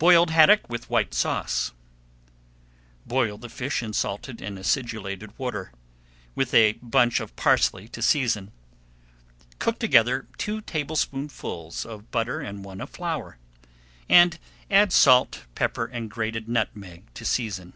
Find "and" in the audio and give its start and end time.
4.42-4.58, 12.40-12.64, 14.08-14.36, 15.84-16.10